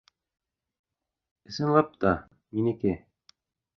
Ысынлап 1.49 1.89
та, 2.01 2.11
минеке. 2.53 2.93